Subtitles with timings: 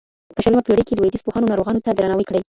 [0.35, 2.41] په شلمه پېړۍ کې لوېدیځ پوهانو ناروغانو ته درناوی کړی.